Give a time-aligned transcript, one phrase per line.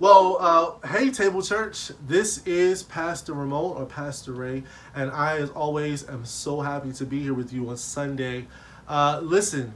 [0.00, 1.92] Well, uh, hey, Table Church.
[2.06, 4.62] This is Pastor Raimon or Pastor Ray,
[4.94, 8.46] and I, as always, am so happy to be here with you on Sunday.
[8.88, 9.74] Uh, listen,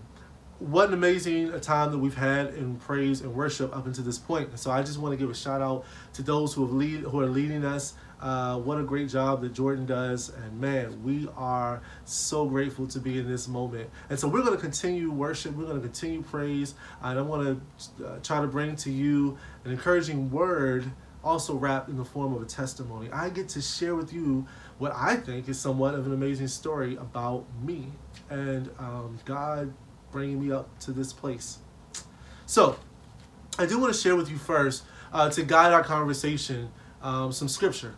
[0.64, 4.58] what an amazing time that we've had in praise and worship up until this point.
[4.58, 7.20] So I just want to give a shout out to those who have lead who
[7.20, 7.94] are leading us.
[8.20, 12.98] Uh, what a great job that Jordan does, and man, we are so grateful to
[12.98, 13.90] be in this moment.
[14.08, 15.54] And so we're going to continue worship.
[15.54, 17.60] We're going to continue praise, and I want
[17.98, 20.90] to uh, try to bring to you an encouraging word,
[21.22, 23.10] also wrapped in the form of a testimony.
[23.12, 24.46] I get to share with you
[24.78, 27.88] what I think is somewhat of an amazing story about me
[28.30, 29.74] and um, God
[30.14, 31.58] bringing me up to this place.
[32.46, 32.78] So,
[33.58, 36.70] I do want to share with you first, uh, to guide our conversation,
[37.02, 37.96] um, some scripture.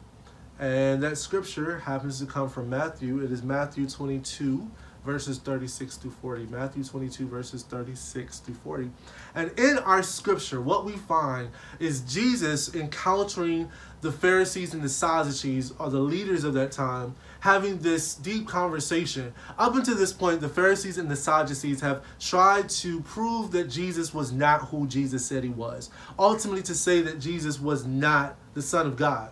[0.58, 3.22] And that scripture happens to come from Matthew.
[3.22, 4.70] It is Matthew 22,
[5.04, 6.46] verses 36 to 40.
[6.46, 8.90] Matthew 22, verses 36 to 40.
[9.34, 13.70] And in our scripture, what we find is Jesus encountering
[14.00, 19.32] the Pharisees and the Sadducees, or the leaders of that time, having this deep conversation.
[19.58, 24.12] Up until this point, the Pharisees and the Sadducees have tried to prove that Jesus
[24.14, 25.90] was not who Jesus said he was.
[26.18, 29.30] Ultimately, to say that Jesus was not the Son of God.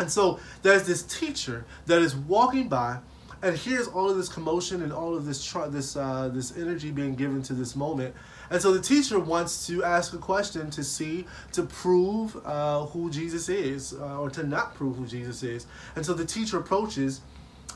[0.00, 2.98] And so there's this teacher that is walking by
[3.42, 6.90] and hears all of this commotion and all of this tr- this uh, this energy
[6.90, 8.14] being given to this moment.
[8.52, 13.10] And so the teacher wants to ask a question to see to prove uh, who
[13.10, 15.66] Jesus is uh, or to not prove who Jesus is.
[15.96, 17.22] And so the teacher approaches,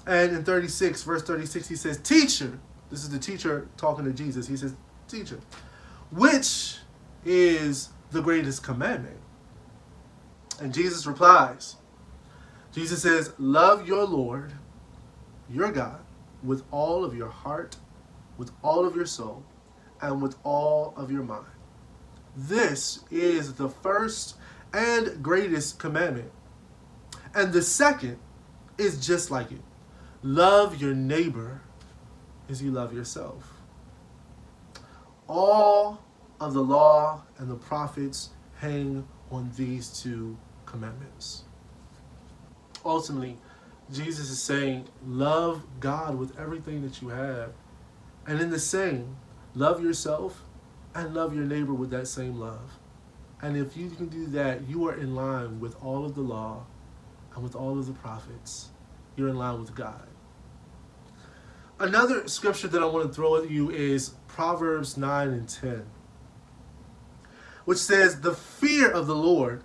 [0.07, 2.61] and in 36 verse 36 he says, "Teacher."
[2.91, 4.47] This is the teacher talking to Jesus.
[4.47, 4.75] He says,
[5.09, 5.41] "Teacher,
[6.13, 6.79] which
[7.25, 9.19] is the greatest commandment?"
[10.61, 11.77] And Jesus replies,
[12.73, 14.53] Jesus says, "Love your Lord."
[15.49, 16.01] your God
[16.43, 17.77] with all of your heart,
[18.37, 19.45] with all of your soul,
[20.01, 21.47] and with all of your mind.
[22.37, 24.37] This is the first
[24.73, 26.31] and greatest commandment.
[27.35, 28.19] And the second
[28.79, 29.61] is just like it
[30.23, 31.61] love your neighbor
[32.49, 33.53] as you love yourself.
[35.29, 36.03] All
[36.41, 41.45] of the law and the prophets hang on these two commandments.
[42.85, 43.37] Ultimately,
[43.93, 47.53] Jesus is saying, love God with everything that you have.
[48.27, 49.17] And in the same,
[49.57, 50.43] love yourself
[50.95, 52.79] and love your neighbor with that same love.
[53.43, 56.65] And if you can do that, you are in line with all of the law
[57.35, 58.69] and with all of the prophets.
[59.17, 60.07] You're in line with God.
[61.79, 65.85] Another scripture that I want to throw at you is Proverbs 9 and 10,
[67.65, 69.63] which says, The fear of the Lord,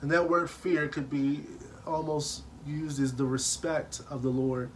[0.00, 1.42] and that word fear could be
[1.86, 4.70] almost used as the respect of the Lord.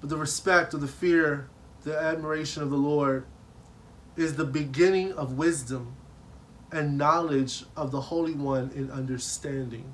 [0.00, 1.48] But the respect or the fear,
[1.84, 3.24] the admiration of the Lord
[4.16, 5.96] is the beginning of wisdom
[6.70, 9.92] and knowledge of the Holy One in understanding.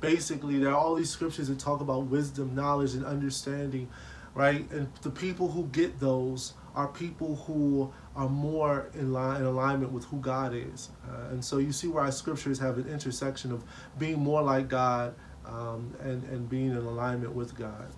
[0.00, 3.88] Basically, there are all these scriptures that talk about wisdom, knowledge, and understanding,
[4.34, 4.70] right?
[4.70, 9.90] And the people who get those are people who are more in line in alignment
[9.90, 10.90] with who God is.
[11.08, 13.64] Uh, and so you see where our scriptures have an intersection of
[13.98, 17.88] being more like God um, and, and being in alignment with God.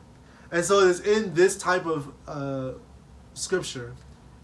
[0.50, 2.72] And so it's in this type of uh,
[3.34, 3.94] scripture,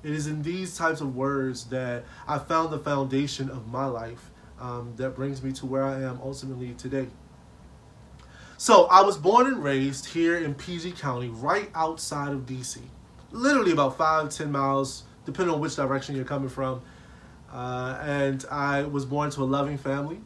[0.02, 4.30] it is in these types of words that I found the foundation of my life
[4.60, 7.08] um, that brings me to where I am ultimately today.
[8.58, 12.78] So I was born and raised here in PG County, right outside of DC,
[13.30, 16.80] literally about five, ten miles, depending on which direction you're coming from.
[17.52, 20.20] Uh, and I was born to a loving family.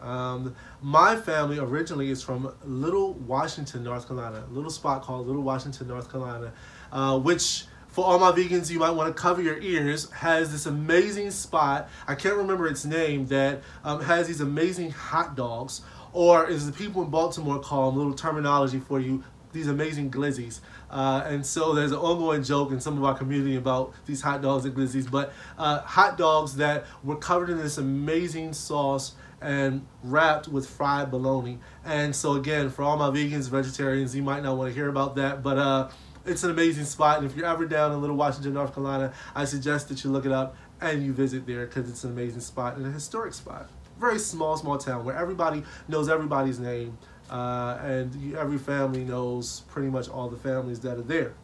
[0.00, 5.42] Um, my family originally is from Little Washington, North Carolina, a little spot called Little
[5.42, 6.52] Washington, North Carolina,
[6.92, 7.64] uh, which
[7.96, 11.88] for all my vegans, you might want to cover your ears, has this amazing spot.
[12.06, 15.80] I can't remember its name that um, has these amazing hot dogs,
[16.12, 19.24] or as the people in Baltimore call them, little terminology for you,
[19.54, 20.60] these amazing glizzies.
[20.90, 24.42] Uh, and so there's an ongoing joke in some of our community about these hot
[24.42, 29.86] dogs and glizzies, but uh, hot dogs that were covered in this amazing sauce and
[30.02, 31.58] wrapped with fried bologna.
[31.82, 35.16] And so again, for all my vegans, vegetarians, you might not want to hear about
[35.16, 35.88] that, but uh,
[36.26, 37.18] it's an amazing spot.
[37.18, 40.26] And if you're ever down in Little Washington, North Carolina, I suggest that you look
[40.26, 43.68] it up and you visit there because it's an amazing spot and a historic spot.
[43.98, 46.98] Very small, small town where everybody knows everybody's name,
[47.30, 51.34] uh, and every family knows pretty much all the families that are there.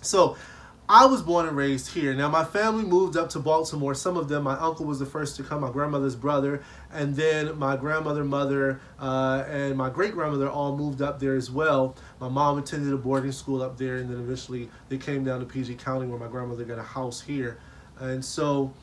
[0.00, 0.36] So
[0.86, 2.12] I was born and raised here.
[2.12, 3.94] Now, my family moved up to Baltimore.
[3.94, 7.58] Some of them, my uncle was the first to come, my grandmother's brother, and then
[7.58, 11.96] my grandmother, mother, uh, and my great grandmother all moved up there as well.
[12.20, 15.46] My mom attended a boarding school up there, and then eventually they came down to
[15.46, 17.58] PG County where my grandmother got a house here.
[17.98, 18.74] And so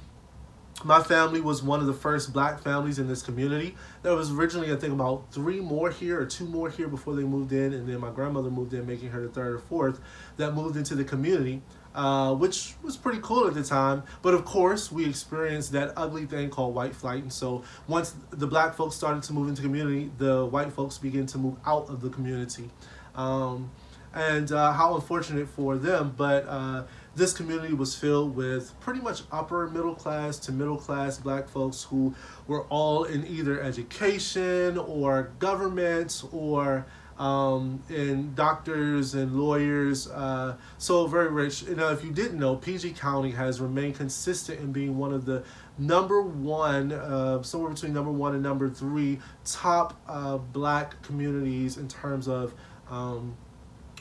[0.83, 3.75] my family was one of the first black families in this community.
[4.01, 7.23] There was originally, I think, about three more here or two more here before they
[7.23, 9.99] moved in, and then my grandmother moved in, making her the third or fourth
[10.37, 11.61] that moved into the community,
[11.95, 14.03] uh, which was pretty cool at the time.
[14.21, 18.47] But of course, we experienced that ugly thing called white flight, and so once the
[18.47, 22.01] black folks started to move into community, the white folks began to move out of
[22.01, 22.69] the community.
[23.15, 23.71] Um,
[24.13, 26.83] and uh, how unfortunate for them, but uh,
[27.15, 31.83] this community was filled with pretty much upper middle class to middle class black folks
[31.83, 32.13] who
[32.47, 36.85] were all in either education or government or
[37.21, 40.09] um, in doctors and lawyers.
[40.09, 41.67] Uh, so very rich.
[41.67, 45.43] Know, if you didn't know, PG County has remained consistent in being one of the
[45.77, 51.87] number one, uh, somewhere between number one and number three top uh, black communities in
[51.87, 52.55] terms of.
[52.89, 53.37] Um,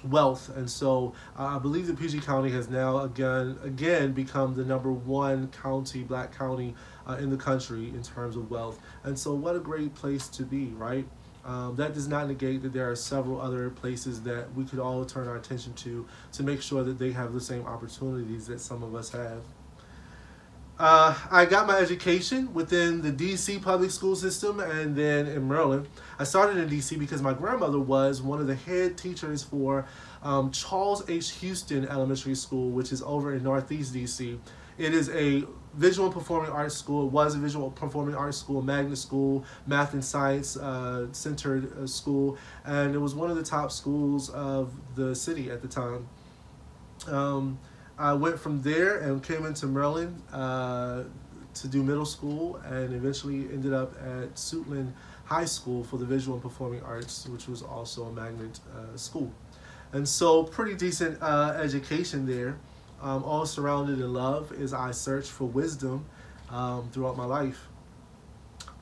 [0.05, 4.65] wealth and so uh, i believe that pg county has now again again become the
[4.65, 6.75] number one county black county
[7.07, 10.43] uh, in the country in terms of wealth and so what a great place to
[10.43, 11.07] be right
[11.45, 15.05] um, that does not negate that there are several other places that we could all
[15.05, 18.83] turn our attention to to make sure that they have the same opportunities that some
[18.83, 19.43] of us have
[20.81, 25.87] uh, I got my education within the DC public school system and then in Maryland.
[26.19, 29.85] I started in DC because my grandmother was one of the head teachers for
[30.23, 31.33] um, Charles H.
[31.33, 34.39] Houston Elementary School, which is over in Northeast DC.
[34.79, 35.45] It is a
[35.75, 37.07] visual and performing arts school.
[37.07, 41.87] It was a visual performing arts school, magnet school, math and science uh, centered uh,
[41.87, 46.09] school, and it was one of the top schools of the city at the time.
[47.09, 47.59] Um,
[47.99, 51.03] I went from there and came into Maryland uh,
[51.55, 54.93] to do middle school and eventually ended up at Suitland
[55.25, 59.31] High School for the Visual and Performing Arts, which was also a magnet uh, school.
[59.93, 62.57] And so, pretty decent uh, education there,
[63.03, 66.07] um, all surrounded in love as I searched for wisdom
[66.51, 67.69] um, throughout my life.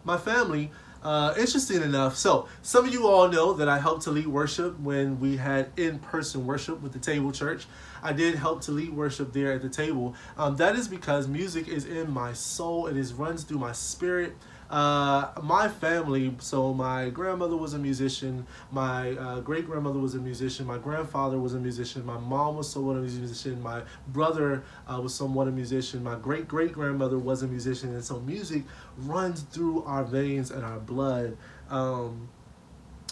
[0.05, 0.71] My family
[1.03, 4.79] uh, interesting enough, so some of you all know that I helped to lead worship
[4.81, 7.67] when we had in person worship with the Table Church.
[8.03, 10.15] I did help to lead worship there at the table.
[10.37, 14.35] Um, that is because music is in my soul, it is runs through my spirit.
[14.71, 20.19] Uh, my family, so my grandmother was a musician, my uh, great grandmother was a
[20.19, 25.01] musician, my grandfather was a musician, my mom was somewhat a musician, my brother uh,
[25.01, 28.63] was somewhat a musician, my great great grandmother was a musician, and so music
[28.99, 31.39] runs through our veins and our blood.
[31.71, 32.29] Um,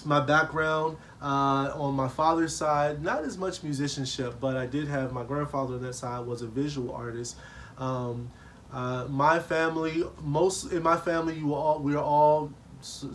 [0.06, 5.12] my background uh, on my father's side, not as much musicianship, but I did have
[5.12, 7.36] my grandfather on that side was a visual artist.
[7.78, 8.30] Um,
[8.72, 12.52] uh, my family, most in my family, you all we are all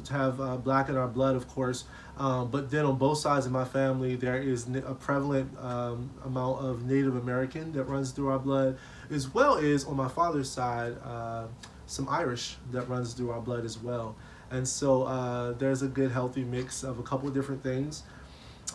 [0.09, 1.85] have uh, black in our blood, of course.
[2.17, 6.63] Um, but then on both sides of my family, there is a prevalent um, amount
[6.63, 8.77] of Native American that runs through our blood,
[9.09, 11.45] as well as on my father's side, uh,
[11.85, 14.15] some Irish that runs through our blood as well.
[14.51, 18.03] And so uh, there's a good, healthy mix of a couple of different things.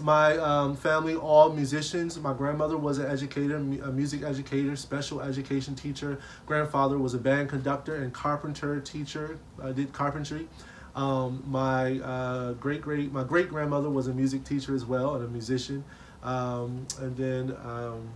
[0.01, 2.19] My um, family all musicians.
[2.19, 6.19] My grandmother was an educator a music educator special education teacher.
[6.45, 10.49] Grandfather was a band conductor and carpenter teacher i did carpentry.
[10.95, 15.25] Um, my uh, great great my great grandmother was a music teacher as well and
[15.25, 15.83] a musician.
[16.23, 18.09] Um, and then um,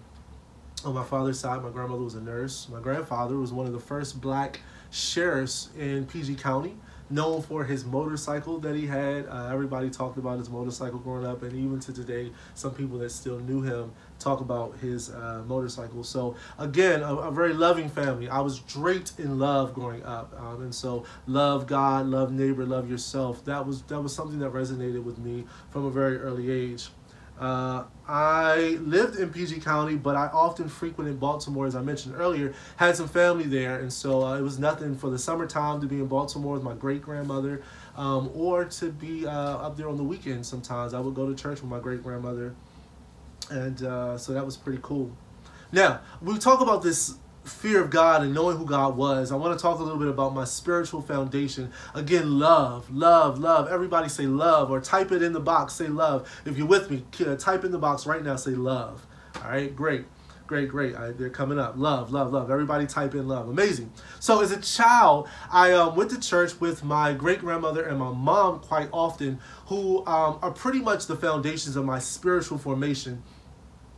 [0.85, 2.69] on my father's side my grandmother was a nurse.
[2.71, 4.61] My grandfather was one of the first black
[4.91, 6.77] sheriffs in pg county
[7.11, 9.27] known for his motorcycle that he had.
[9.27, 13.11] Uh, everybody talked about his motorcycle growing up, and even to today, some people that
[13.11, 16.05] still knew him talk about his uh, motorcycle.
[16.05, 18.29] So again, a, a, very loving family.
[18.29, 22.89] I was draped in love growing up, um, and so love God, love neighbor, love
[22.89, 23.45] yourself.
[23.47, 26.91] That was that was something that resonated with me from a very early age.
[27.41, 32.53] Uh, I lived in PG County, but I often frequented Baltimore, as I mentioned earlier.
[32.77, 35.97] Had some family there, and so uh, it was nothing for the summertime to be
[35.97, 37.63] in Baltimore with my great grandmother,
[37.97, 40.49] um, or to be uh, up there on the weekends.
[40.49, 42.55] Sometimes I would go to church with my great grandmother,
[43.51, 45.11] and uh, so that was pretty cool.
[45.73, 49.59] Now we talk about this fear of God and knowing who God was, I want
[49.59, 51.71] to talk a little bit about my spiritual foundation.
[51.95, 53.69] Again, love, love, love.
[53.69, 56.31] Everybody say love or type it in the box, say love.
[56.45, 57.05] If you're with me,
[57.39, 59.07] type in the box right now, say love.
[59.37, 60.05] All right, great.
[60.51, 60.97] Great, great.
[60.97, 61.75] Right, they're coming up.
[61.77, 62.51] Love, love, love.
[62.51, 63.49] Everybody type in love.
[63.49, 63.93] Amazing.
[64.19, 68.11] So, as a child, I um, went to church with my great grandmother and my
[68.11, 73.23] mom quite often, who um, are pretty much the foundations of my spiritual formation.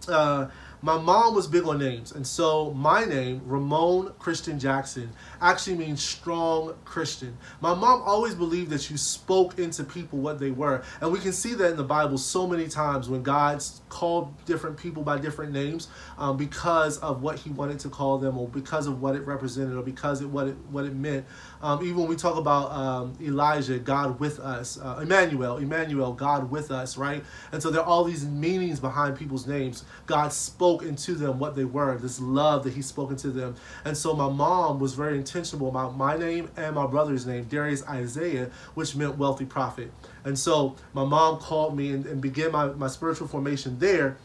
[0.08, 0.48] Uh,
[0.84, 6.02] my mom was big on names, and so my name, Raimon Christian Jackson, actually means
[6.02, 7.38] strong Christian.
[7.60, 11.32] My mom always believed that you spoke into people what they were, and we can
[11.32, 15.52] see that in the Bible so many times when God called different people by different
[15.52, 15.86] names
[16.18, 19.76] um, because of what He wanted to call them, or because of what it represented,
[19.76, 21.24] or because of what it what it meant.
[21.62, 26.50] Um, even when we talk about um, Elijah, God with us, uh, Emmanuel, Emmanuel, God
[26.50, 27.24] with us, right?
[27.52, 29.84] And so there are all these meanings behind people's names.
[30.06, 33.54] God spoke into them what they were, this love that He spoke into them.
[33.84, 37.86] And so my mom was very intentional about my name and my brother's name, Darius
[37.88, 39.92] Isaiah, which meant wealthy prophet.
[40.24, 44.16] And so my mom called me and, and began my, my spiritual formation there.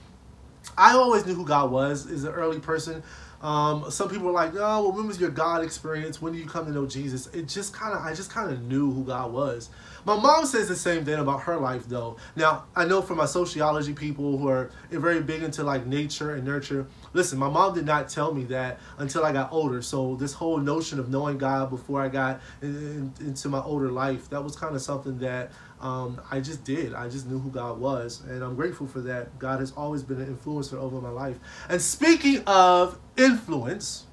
[0.77, 3.03] I always knew who God was as an early person.
[3.41, 6.21] Um, some people are like, oh, well, when was your God experience?
[6.21, 7.27] When did you come to know Jesus?
[7.27, 9.69] It just kind of, I just kind of knew who God was.
[10.07, 12.15] My mom says the same thing about her life, though.
[12.37, 16.45] Now, I know from my sociology people who are very big into like nature and
[16.45, 16.87] nurture.
[17.11, 19.81] Listen, my mom did not tell me that until I got older.
[19.81, 23.91] So this whole notion of knowing God before I got in, in, into my older
[23.91, 26.93] life, that was kind of something that um, I just did.
[26.93, 29.37] I just knew who God was, and I'm grateful for that.
[29.39, 31.37] God has always been an influencer over my life.
[31.67, 34.05] And speaking of influence,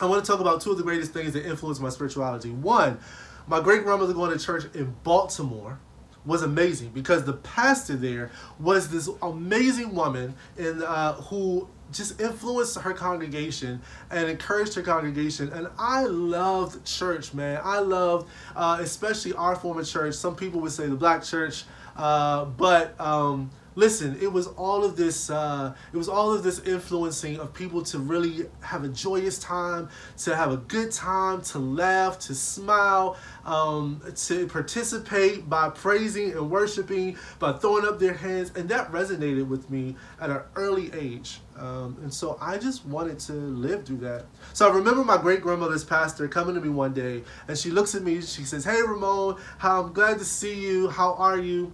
[0.00, 2.50] I want to talk about two of the greatest things that influenced my spirituality.
[2.50, 2.98] One,
[3.46, 5.78] my great grandmother going to church in Baltimore
[6.24, 8.30] was amazing because the pastor there
[8.60, 15.50] was this amazing woman in uh, who just influenced her congregation and encouraged her congregation.
[15.50, 17.60] And I loved church, man.
[17.62, 20.14] I loved, uh, especially our form of church.
[20.14, 21.64] Some people would say the black church,
[21.96, 26.60] uh, but um, listen it was all of this uh, it was all of this
[26.60, 31.58] influencing of people to really have a joyous time to have a good time to
[31.58, 38.52] laugh to smile um, to participate by praising and worshiping by throwing up their hands
[38.56, 41.40] and that resonated with me at an early age.
[41.56, 44.24] Um, and so i just wanted to live through that.
[44.52, 47.94] So i remember my great grandmother's pastor coming to me one day and she looks
[47.94, 50.88] at me she says hey Raimon how i'm glad to see you.
[50.88, 51.72] How are you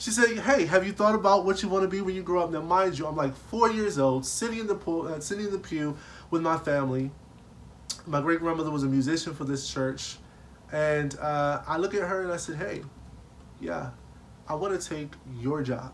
[0.00, 2.42] she said, "Hey, have you thought about what you want to be when you grow
[2.42, 5.44] up?" Now, mind you, I'm like four years old, sitting in the pool, uh, sitting
[5.44, 5.96] in the pew
[6.30, 7.10] with my family.
[8.06, 10.16] My great grandmother was a musician for this church,
[10.72, 12.82] and uh, I look at her and I said, "Hey,
[13.60, 13.90] yeah,
[14.48, 15.92] I want to take your job."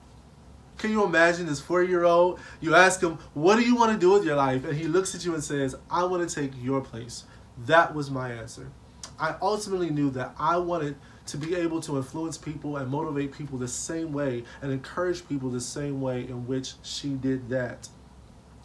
[0.79, 2.39] Can you imagine this four year old?
[2.61, 4.65] You ask him, What do you want to do with your life?
[4.67, 7.25] And he looks at you and says, I want to take your place.
[7.65, 8.71] That was my answer.
[9.19, 13.59] I ultimately knew that I wanted to be able to influence people and motivate people
[13.59, 17.88] the same way and encourage people the same way in which she did that.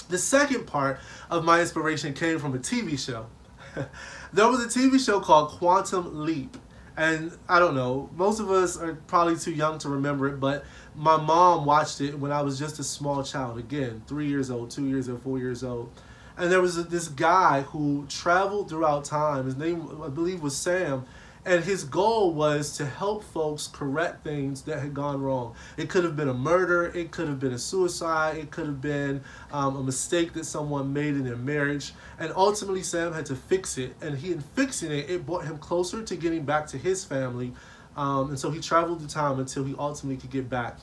[0.09, 0.99] The second part
[1.29, 3.27] of my inspiration came from a TV show.
[4.33, 6.57] there was a TV show called Quantum Leap.
[6.97, 10.65] And I don't know, most of us are probably too young to remember it, but
[10.93, 13.57] my mom watched it when I was just a small child.
[13.57, 15.89] Again, three years old, two years old, four years old.
[16.37, 19.45] And there was this guy who traveled throughout time.
[19.45, 21.05] His name, I believe, was Sam
[21.45, 25.55] and his goal was to help folks correct things that had gone wrong.
[25.75, 28.81] It could have been a murder, it could have been a suicide, it could have
[28.81, 29.21] been
[29.51, 31.93] um, a mistake that someone made in their marriage.
[32.19, 33.95] And ultimately, Sam had to fix it.
[34.01, 37.53] And he, in fixing it, it brought him closer to getting back to his family.
[37.97, 40.77] Um, and so he traveled the time until he ultimately could get back.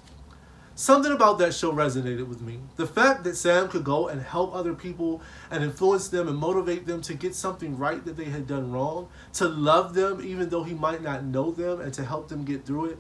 [0.79, 2.61] Something about that show resonated with me.
[2.77, 5.21] The fact that Sam could go and help other people
[5.51, 9.09] and influence them and motivate them to get something right that they had done wrong,
[9.33, 12.65] to love them even though he might not know them, and to help them get
[12.65, 12.99] through it.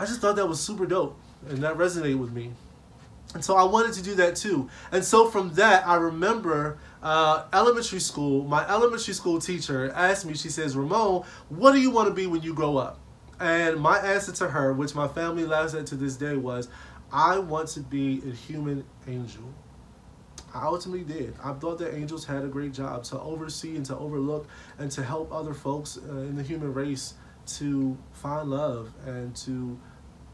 [0.00, 1.16] I just thought that was super dope,
[1.48, 2.50] and that resonated with me.
[3.34, 4.68] And so I wanted to do that too.
[4.90, 10.34] And so from that, I remember uh, elementary school, my elementary school teacher asked me,
[10.34, 12.98] she says, Raimon, what do you want to be when you grow up?
[13.40, 16.68] And my answer to her, which my family laughs at to this day, was
[17.10, 19.44] I want to be a human angel.
[20.54, 21.34] I ultimately did.
[21.42, 24.46] I thought that angels had a great job to oversee and to overlook
[24.78, 27.14] and to help other folks uh, in the human race
[27.58, 29.78] to find love and to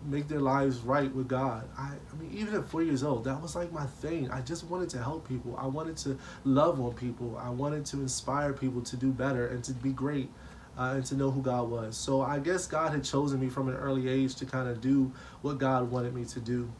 [0.04, 1.68] make their lives right with God.
[1.78, 4.30] I, I mean, even at four years old, that was like my thing.
[4.30, 5.56] I just wanted to help people.
[5.58, 7.38] I wanted to love on people.
[7.40, 10.30] I wanted to inspire people to do better and to be great
[10.78, 11.96] uh, and to know who God was.
[11.96, 15.12] So I guess God had chosen me from an early age to kind of do
[15.42, 16.70] what God wanted me to do.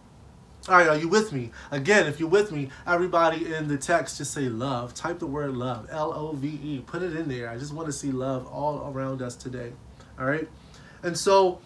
[0.68, 1.52] All right, are you with me?
[1.70, 4.94] Again, if you're with me, everybody in the text just say love.
[4.94, 6.82] Type the word love, L O V E.
[6.84, 7.48] Put it in there.
[7.48, 9.72] I just want to see love all around us today.
[10.18, 10.48] All right,
[11.04, 11.60] and so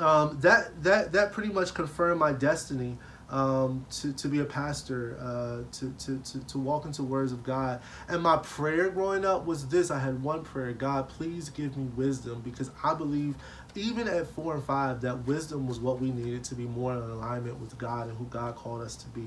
[0.00, 2.98] um, that that that pretty much confirmed my destiny
[3.32, 7.42] um, to, to be a pastor, uh, to, to, to, to walk into words of
[7.42, 7.80] God.
[8.08, 11.86] And my prayer growing up was this I had one prayer God, please give me
[11.96, 13.34] wisdom because I believe
[13.74, 16.98] even at four and five that wisdom was what we needed to be more in
[16.98, 19.26] alignment with God and who God called us to be.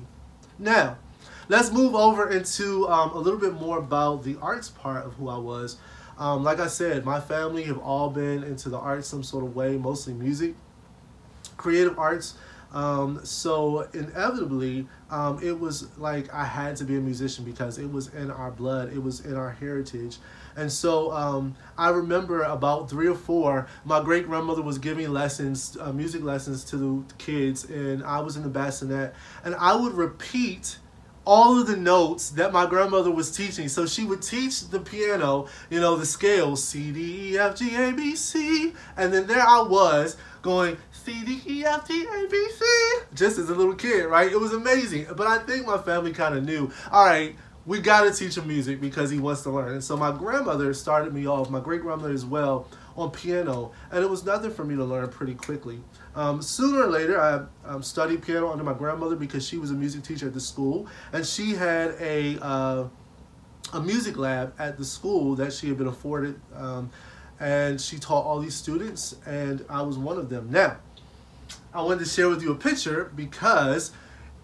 [0.59, 0.97] Now,
[1.49, 5.29] let's move over into um, a little bit more about the arts part of who
[5.29, 5.77] I was.
[6.17, 9.55] Um, like I said, my family have all been into the arts some sort of
[9.55, 10.53] way, mostly music,
[11.57, 12.35] creative arts.
[12.75, 17.89] Um, so inevitably, um, it was like I had to be a musician because it
[17.89, 20.17] was in our blood, it was in our heritage.
[20.57, 25.77] And so um, I remember about three or four, my great grandmother was giving lessons,
[25.79, 29.15] uh, music lessons to the kids, and I was in the bassinet,
[29.45, 30.77] and I would repeat
[31.25, 33.67] all of the notes that my grandmother was teaching.
[33.67, 37.75] So she would teach the piano, you know, the scales C, D, E, F, G,
[37.75, 38.73] A, B, C.
[38.95, 42.65] And then there I was going C, D, E, F, G, A, B, C,
[43.13, 44.31] just as a little kid, right?
[44.31, 45.05] It was amazing.
[45.15, 47.35] But I think my family kind of knew, all right,
[47.65, 49.73] we got to teach him music because he wants to learn.
[49.73, 53.71] And so my grandmother started me off, my great grandmother as well, on piano.
[53.91, 55.79] And it was nothing for me to learn pretty quickly.
[56.15, 59.73] Um, sooner or later, I um, studied piano under my grandmother because she was a
[59.75, 62.87] music teacher at the school, and she had a uh,
[63.73, 66.89] a music lab at the school that she had been afforded, um,
[67.39, 70.49] and she taught all these students, and I was one of them.
[70.51, 70.77] Now,
[71.75, 73.91] I wanted to share with you a picture because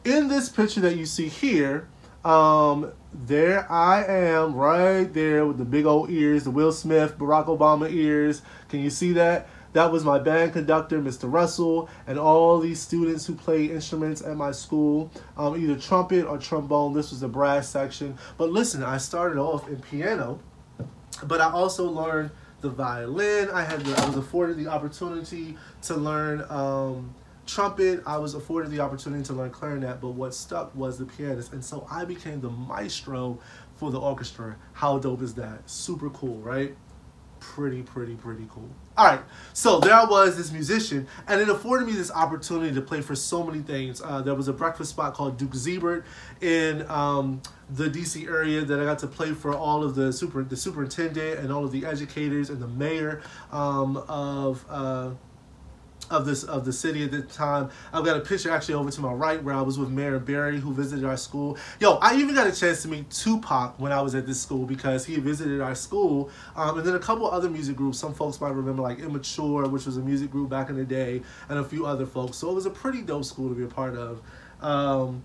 [0.04, 1.88] in this picture that you see here,
[2.26, 7.46] um, there I am right there with the big old ears, the Will Smith, Barack
[7.46, 8.42] Obama ears.
[8.68, 9.48] Can you see that?
[9.72, 11.32] That was my band conductor, Mr.
[11.32, 16.38] Russell, and all these students who played instruments at my school, um, either trumpet or
[16.38, 16.94] trombone.
[16.94, 18.18] This was the brass section.
[18.38, 20.42] But listen, I started off in piano,
[21.24, 23.50] but I also learned the violin.
[23.52, 27.16] I had the, I was afforded the opportunity to learn um,
[27.54, 28.02] trumpet.
[28.06, 31.64] I was afforded the opportunity to learn clarinet, but what stuck was the pianist, and
[31.64, 33.40] so I became the maestro
[33.76, 34.58] for the orchestra.
[34.74, 35.70] How dope is that?
[35.70, 36.76] Super cool, right?
[37.42, 38.70] pretty, pretty, pretty cool.
[38.96, 39.20] All right,
[39.52, 43.16] so there I was, this musician, and it afforded me this opportunity to play for
[43.16, 44.02] so many things.
[44.02, 46.04] Uh, there was a breakfast spot called Duke Zeibert
[46.40, 50.44] in um, the DC area that I got to play for all of the super,
[50.44, 54.66] the superintendent and all of the educators and the mayor um, of.
[54.70, 55.12] Uh,
[56.12, 57.70] of this of the city at the time.
[57.92, 60.60] I've got a picture actually over to my right where I was with Mayor Barry
[60.60, 61.58] who visited our school.
[61.80, 64.66] Yo, I even got a chance to meet Tupac when I was at this school
[64.66, 66.30] because he visited our school.
[66.56, 67.98] Um, and then a couple other music groups.
[67.98, 71.22] Some folks might remember like Immature, which was a music group back in the day,
[71.50, 72.38] and a few other folks.
[72.38, 74.22] So it was a pretty dope school to be a part of.
[74.62, 75.24] Um,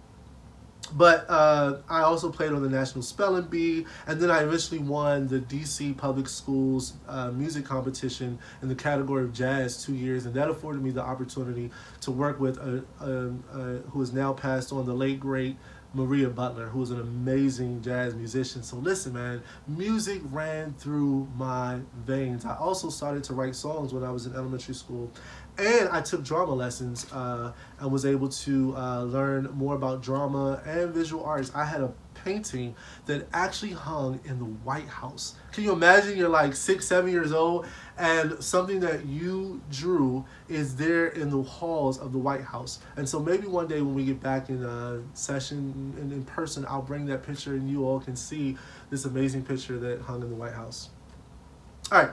[0.94, 5.29] but uh, I also played on the National Spelling Bee, and then I eventually won
[5.29, 10.35] the DC Public Schools uh, music competition in the category of jazz two years, and
[10.35, 11.70] that afforded me the opportunity
[12.03, 15.57] to work with a, a, a now passed on, the late great
[15.97, 18.63] Maria Butler, who's an amazing jazz musician.
[18.63, 22.45] So listen, man, music ran through my veins.
[22.45, 25.11] I also started to write songs when I was in elementary school,
[25.57, 30.63] and I took drama lessons uh, and was able to uh, learn more about drama
[30.67, 31.51] and visual arts.
[31.55, 31.93] I had a
[32.27, 32.75] painting
[33.07, 35.37] that actually hung in the White House.
[35.53, 40.75] Can you imagine you're like six, seven years old and something that you drew is
[40.75, 42.81] there in the halls of the White House?
[42.97, 46.67] And so maybe one day when we get back in a session and in person,
[46.69, 48.57] I'll bring that picture and you all can see
[48.91, 50.91] this amazing picture that hung in the White House.
[51.93, 52.11] All right.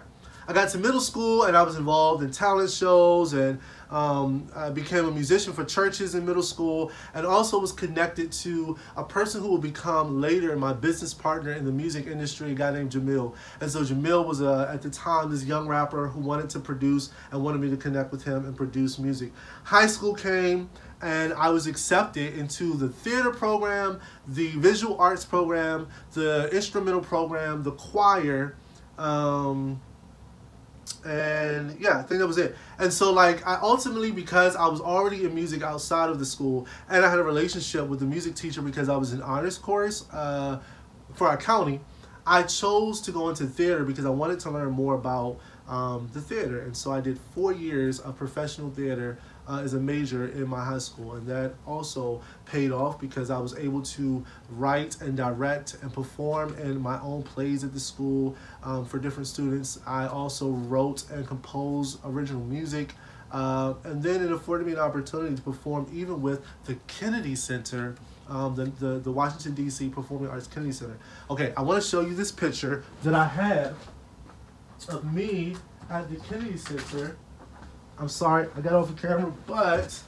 [0.48, 4.72] I got to middle school and I was involved in talent shows and um, I
[4.72, 9.42] became a musician for churches in middle school and also was connected to a person
[9.42, 13.36] who will become later my business partner in the music industry, a guy named Jamil.
[13.62, 17.12] And so Jamil was uh, at the time this young rapper who wanted to produce
[17.32, 19.32] and wanted me to connect with him and produce music.
[19.64, 20.70] High school came
[21.02, 27.62] and I was accepted into the theater program, the visual arts program, the instrumental program,
[27.62, 28.56] the choir.
[28.98, 29.82] Um,
[31.06, 32.56] and yeah, I think that was it.
[32.80, 36.68] And so like I ultimately because I was already in music outside of the school,
[36.90, 40.06] and I had a relationship with the music teacher because I was in honors course
[40.12, 40.60] uh,
[41.16, 41.82] for our county.
[42.26, 46.22] I chose to go into theater because I wanted to learn more about um, the
[46.22, 50.48] theater, and so I did four years of professional theater uh, as a major in
[50.48, 55.18] my high school, and that also paid off because I was able to write and
[55.18, 59.80] direct and perform in my own plays at the school um, for different students.
[59.86, 62.94] I also wrote and composed original music.
[63.32, 67.96] Uh, and then it afforded me an opportunity to perform even with the Kennedy Center,
[68.30, 69.90] um, the, the, the Washington, D.C.
[69.90, 70.98] Performing Arts Kennedy Center.
[71.32, 73.76] Okay, I want to show you this picture that I have
[74.90, 75.56] of me
[75.90, 77.18] at the Kennedy Center
[78.00, 80.02] I'm sorry, I got off the camera, but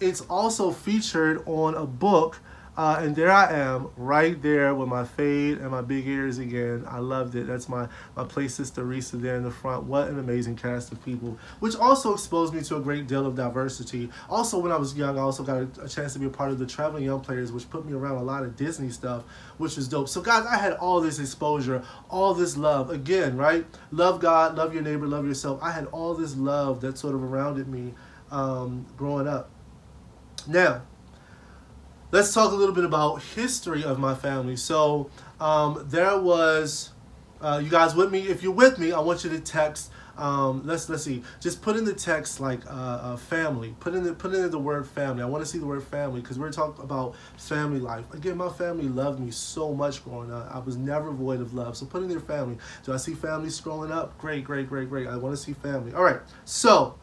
[0.00, 2.38] it's also featured on a book
[2.80, 6.82] Uh, and there I am, right there with my fade and my big ears again.
[6.88, 7.46] I loved it.
[7.46, 9.84] That's my, my play sister Risa there in the front.
[9.84, 13.36] What an amazing cast of people, which also exposed me to a great deal of
[13.36, 14.08] diversity.
[14.30, 16.52] Also, when I was young, I also got a, a chance to be a part
[16.52, 19.24] of the Traveling Young Players, which put me around a lot of Disney stuff,
[19.58, 20.08] which was dope.
[20.08, 22.88] So, guys, I had all this exposure, all this love.
[22.88, 23.66] Again, right?
[23.90, 25.62] Love God, love your neighbor, love yourself.
[25.62, 27.92] I had all this love that sort of surrounded me
[28.30, 29.50] um, growing up.
[30.48, 30.80] Now,
[32.12, 34.56] let's talk a little bit about history of my family.
[34.56, 36.90] So um, there was,
[37.40, 38.20] uh, you guys with me?
[38.28, 39.90] If you're with me, I want you to text.
[40.18, 41.22] Um, let's let's see.
[41.40, 43.74] Just put in the text like uh, uh, family.
[43.80, 45.22] Put in the put in the word family.
[45.22, 48.04] I want to see the word family because we're talking about family life.
[48.12, 50.54] Again, my family loved me so much growing up.
[50.54, 51.74] I was never void of love.
[51.74, 52.58] So put in their family.
[52.84, 54.18] Do I see family scrolling up?
[54.18, 55.06] Great, great, great, great.
[55.06, 55.94] I want to see family.
[55.94, 56.20] All right.
[56.44, 56.98] So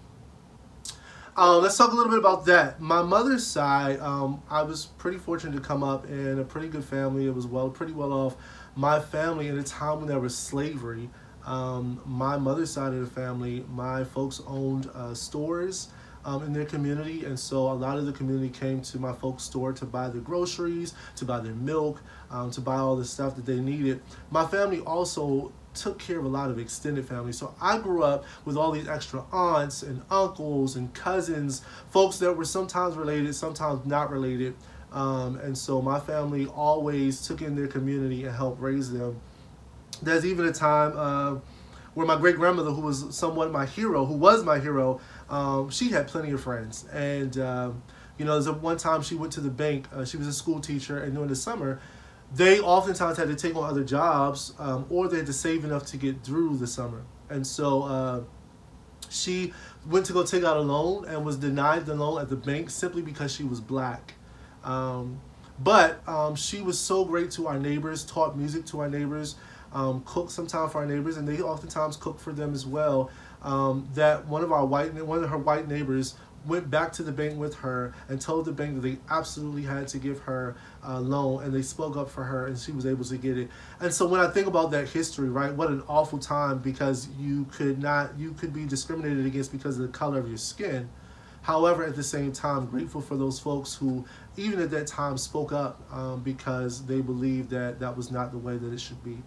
[1.38, 2.82] uh, let's talk a little bit about that.
[2.82, 6.84] My mother's side, um, I was pretty fortunate to come up in a pretty good
[6.84, 7.28] family.
[7.28, 8.36] It was well, pretty well off.
[8.76, 11.10] My family, in a time when there was slavery,
[11.45, 15.89] um, my mother's side of the family, my folks owned uh, stores
[16.26, 19.43] um, in their community, and so a lot of the community came to my folks'
[19.43, 23.36] store to buy their groceries, to buy their milk, um, to buy all the stuff
[23.36, 24.02] that they needed.
[24.32, 27.31] My family also took care of a lot of extended family.
[27.31, 31.61] So I grew up with all these extra aunts and uncles and cousins,
[31.91, 34.55] folks that were sometimes related, sometimes not related.
[34.91, 39.19] Um, and so my family always took in their community and helped raise them.
[40.01, 41.39] There's even a time uh,
[41.93, 45.89] where my great grandmother, who was somewhat my hero, who was my hero, um, she
[45.89, 46.85] had plenty of friends.
[46.93, 47.83] And, um,
[48.17, 49.87] you know, there's a one time she went to the bank.
[49.93, 51.79] Uh, she was a school teacher, and during the summer,
[52.33, 55.85] they oftentimes had to take on other jobs um, or they had to save enough
[55.87, 57.03] to get through the summer.
[57.29, 58.21] And so uh,
[59.09, 59.53] she
[59.85, 62.69] went to go take out a loan and was denied the loan at the bank
[62.69, 64.15] simply because she was black.
[64.63, 65.21] Um,
[65.59, 69.35] but um, she was so great to our neighbors, taught music to our neighbors,
[69.73, 73.09] um, cooked sometimes for our neighbors, and they oftentimes cooked for them as well.
[73.41, 76.15] Um, that one of our white, one of her white neighbors
[76.47, 79.88] went back to the bank with her and told the bank that they absolutely had
[79.89, 83.03] to give her a loan and they spoke up for her and she was able
[83.03, 83.49] to get it.
[83.79, 87.45] And so when i think about that history right what an awful time because you
[87.51, 90.89] could not you could be discriminated against because of the color of your skin.
[91.41, 94.05] However at the same time grateful for those folks who
[94.38, 98.38] even at that time spoke up um, because they believed that that was not the
[98.38, 99.17] way that it should be.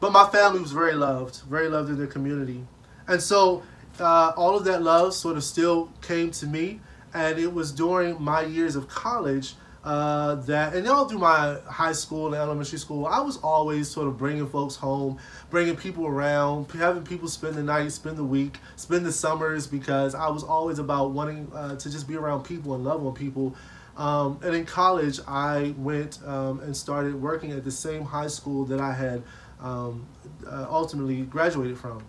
[0.00, 2.64] But my family was very loved very loved in their community.
[3.06, 3.62] And so
[4.00, 6.80] uh, all of that love sort of still came to me.
[7.14, 11.92] And it was during my years of college uh, that, and all through my high
[11.92, 16.70] school and elementary school, I was always sort of bringing folks home, bringing people around,
[16.72, 20.78] having people spend the night, spend the week, spend the summers, because I was always
[20.78, 23.56] about wanting uh, to just be around people and love on people.
[23.96, 28.64] Um, and in college, I went um, and started working at the same high school
[28.66, 29.22] that I had
[29.60, 30.06] um,
[30.46, 32.04] uh, ultimately graduated from.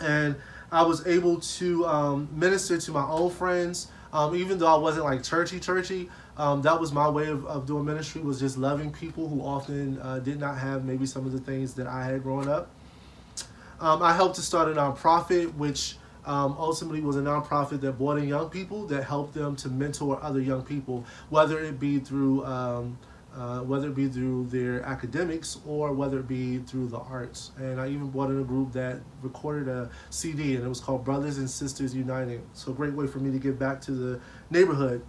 [0.00, 0.36] And
[0.72, 5.04] I was able to um, minister to my own friends, um, even though I wasn't
[5.04, 6.08] like churchy, churchy.
[6.38, 10.00] Um, that was my way of, of doing ministry was just loving people who often
[10.00, 12.70] uh, did not have maybe some of the things that I had growing up.
[13.80, 18.16] Um, I helped to start a nonprofit, which um, ultimately was a nonprofit that brought
[18.16, 22.46] in young people that helped them to mentor other young people, whether it be through
[22.46, 22.98] um,
[23.36, 27.52] uh, whether it be through their academics or whether it be through the arts.
[27.56, 31.04] And I even brought in a group that recorded a CD, and it was called
[31.04, 32.42] Brothers and Sisters Uniting.
[32.52, 35.04] So a great way for me to give back to the neighborhood.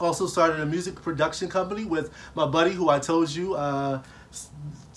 [0.00, 4.02] Also started a music production company with my buddy, who I told you uh,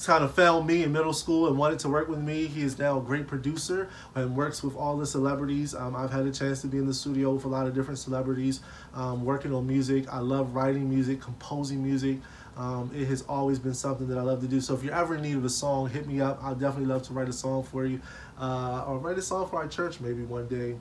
[0.04, 2.48] kind of found me in middle school and wanted to work with me.
[2.48, 5.74] He is now a great producer and works with all the celebrities.
[5.74, 8.00] Um, I've had a chance to be in the studio with a lot of different
[8.00, 8.62] celebrities
[8.94, 10.06] um, working on music.
[10.12, 12.20] I love writing music, composing music.
[12.58, 14.62] Um, it has always been something that I love to do.
[14.62, 16.40] So if you're ever in need of a song, hit me up.
[16.42, 18.00] I'll definitely love to write a song for you,
[18.40, 20.76] uh, or write a song for our church maybe one day.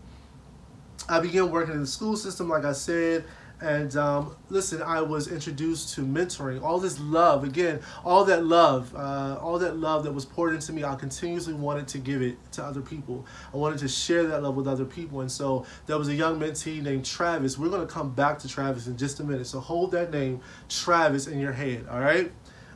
[1.08, 3.24] I began working in the school system, like I said,
[3.60, 6.62] and um, listen, I was introduced to mentoring.
[6.62, 10.72] All this love, again, all that love, uh, all that love that was poured into
[10.72, 13.24] me, I continuously wanted to give it to other people.
[13.52, 15.20] I wanted to share that love with other people.
[15.20, 17.56] And so there was a young mentee named Travis.
[17.56, 19.46] We're going to come back to Travis in just a minute.
[19.46, 22.30] So hold that name, Travis, in your head, all right?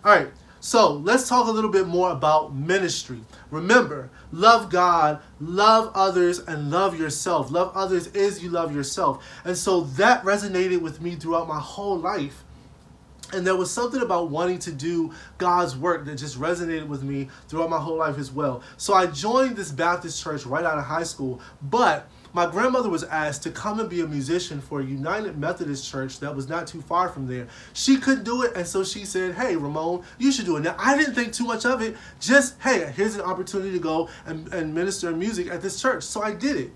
[0.04, 0.28] All right.
[0.60, 3.20] So let's talk a little bit more about ministry.
[3.50, 7.50] Remember, love God, love others, and love yourself.
[7.50, 9.24] Love others is you love yourself.
[9.44, 12.44] And so that resonated with me throughout my whole life.
[13.32, 17.28] And there was something about wanting to do God's work that just resonated with me
[17.48, 18.62] throughout my whole life as well.
[18.78, 23.04] So I joined this Baptist church right out of high school, but my grandmother was
[23.04, 26.66] asked to come and be a musician for a United Methodist church that was not
[26.66, 27.48] too far from there.
[27.72, 30.60] She couldn't do it, and so she said, Hey, Raimon, you should do it.
[30.60, 31.96] Now, I didn't think too much of it.
[32.20, 36.02] Just, hey, here's an opportunity to go and, and minister music at this church.
[36.02, 36.72] So I did it.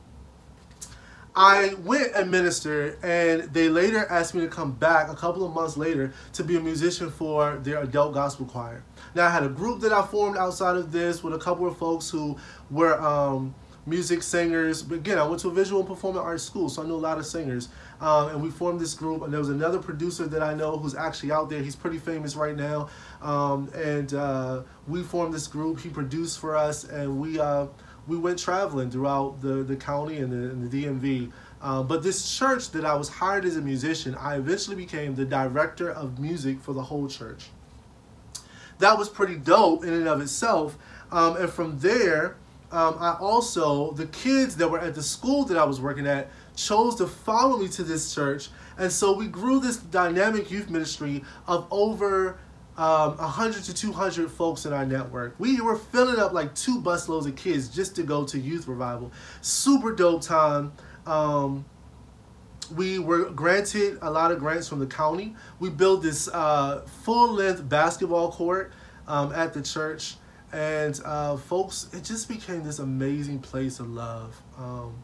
[1.35, 5.55] I went and ministered, and they later asked me to come back a couple of
[5.55, 8.85] months later to be a musician for their adult gospel choir.
[9.15, 11.79] Now, I had a group that I formed outside of this with a couple of
[11.79, 12.37] folks who
[12.71, 13.55] were um,
[13.87, 14.83] music singers.
[14.83, 16.97] But again, I went to a visual and performing arts school, so I know a
[16.97, 17.69] lot of singers.
[18.01, 19.23] Um, and we formed this group.
[19.23, 21.63] And there was another producer that I know who's actually out there.
[21.63, 22.89] He's pretty famous right now.
[23.21, 25.81] Um, and uh, we formed this group.
[25.81, 27.67] He produced for us, and we uh,
[28.07, 31.33] we went traveling throughout the, the county and the, and the DMV.
[31.61, 35.25] Uh, but this church that I was hired as a musician, I eventually became the
[35.25, 37.51] director of music for the whole church.
[38.79, 40.77] That was pretty dope in and of itself.
[41.13, 42.37] Um, and from there,
[42.73, 46.31] um, I also, the kids that were at the school that I was working at
[46.57, 48.49] chose to follow me to this church.
[48.79, 52.39] And so we grew this dynamic youth ministry of over
[52.79, 55.35] um, 100 to 200 folks in our network.
[55.39, 59.13] We were filling up like two busloads of kids just to go to youth revival.
[59.43, 60.73] Super dope time.
[61.07, 61.67] Um,
[62.75, 65.37] we were granted a lot of grants from the county.
[65.61, 68.73] We built this uh, full length basketball court
[69.07, 70.15] um, at the church
[70.53, 74.41] and uh, folks, it just became this amazing place of love.
[74.59, 74.95] Um,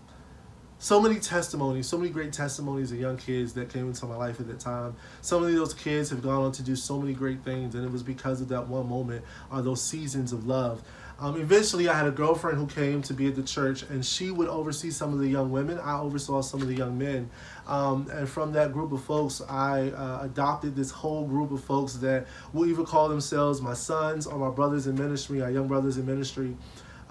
[0.79, 4.39] so many testimonies, so many great testimonies of young kids that came into my life
[4.39, 4.95] at that time.
[5.23, 7.85] So many of those kids have gone on to do so many great things, and
[7.85, 10.83] it was because of that one moment or those seasons of love.
[11.21, 14.31] Um, eventually, I had a girlfriend who came to be at the church, and she
[14.31, 15.79] would oversee some of the young women.
[15.81, 17.29] I oversaw some of the young men.
[17.67, 21.95] Um, and from that group of folks, I uh, adopted this whole group of folks
[21.95, 25.99] that will either call themselves my sons or my brothers in ministry, our young brothers
[25.99, 26.57] in ministry.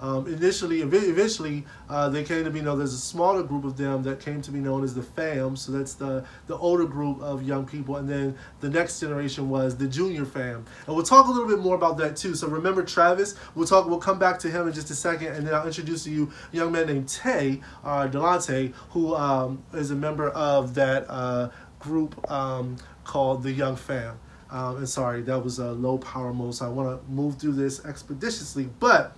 [0.00, 2.78] Um, initially, eventually, uh, they came to be known.
[2.78, 5.56] There's a smaller group of them that came to be known as the fam.
[5.56, 9.76] So that's the the older group of young people, and then the next generation was
[9.76, 10.64] the junior fam.
[10.86, 12.34] And we'll talk a little bit more about that too.
[12.34, 13.34] So remember Travis.
[13.54, 13.88] We'll talk.
[13.88, 16.30] We'll come back to him in just a second, and then I'll introduce to you
[16.52, 21.50] a young man named Tay uh, Delante, who um, is a member of that uh,
[21.80, 24.18] group um, called the Young Fam.
[24.50, 27.54] Um, and sorry, that was a low power mode, so I want to move through
[27.54, 29.16] this expeditiously, but.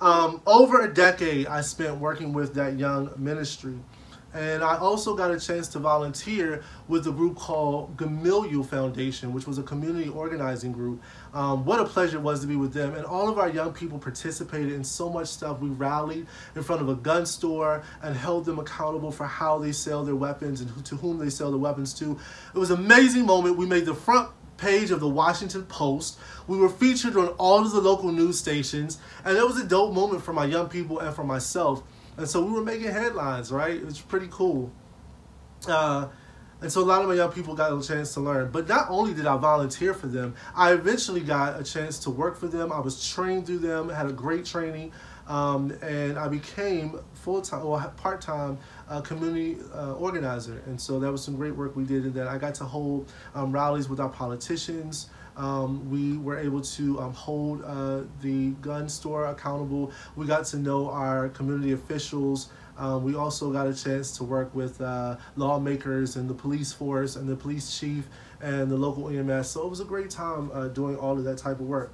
[0.00, 3.78] Um, over a decade, I spent working with that young ministry.
[4.32, 9.46] And I also got a chance to volunteer with a group called Gamaliel Foundation, which
[9.46, 11.02] was a community organizing group.
[11.34, 12.94] Um, what a pleasure it was to be with them.
[12.94, 15.58] And all of our young people participated in so much stuff.
[15.58, 19.72] We rallied in front of a gun store and held them accountable for how they
[19.72, 22.16] sell their weapons and to whom they sell the weapons to.
[22.54, 23.56] It was an amazing moment.
[23.56, 26.18] We made the front page of the Washington Post.
[26.46, 29.94] We were featured on all of the local news stations, and it was a dope
[29.94, 31.82] moment for my young people and for myself.
[32.16, 33.74] And so we were making headlines, right?
[33.74, 34.70] It was pretty cool.
[35.66, 36.08] Uh,
[36.60, 38.50] and so a lot of my young people got a chance to learn.
[38.50, 42.36] But not only did I volunteer for them, I eventually got a chance to work
[42.36, 42.70] for them.
[42.70, 44.92] I was trained through them, had a great training,
[45.30, 50.60] um, and I became full time or part time uh, community uh, organizer.
[50.66, 52.26] And so that was some great work we did in that.
[52.26, 55.08] I got to hold um, rallies with our politicians.
[55.36, 59.92] Um, we were able to um, hold uh, the gun store accountable.
[60.16, 62.50] We got to know our community officials.
[62.76, 67.14] Um, we also got a chance to work with uh, lawmakers and the police force
[67.14, 68.08] and the police chief
[68.40, 69.50] and the local EMS.
[69.50, 71.92] So it was a great time uh, doing all of that type of work.